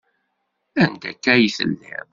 [0.83, 2.07] Anda akka ay telliḍ?